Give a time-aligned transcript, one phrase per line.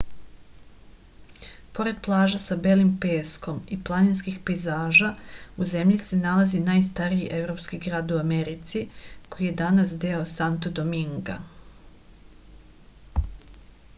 [1.79, 5.11] pored plaža sa belim peskom i planinskih pejzaža
[5.57, 8.83] u zemlji se nalazi najstariji evropski grad u americi
[9.35, 11.37] koji je danas deo santo dominga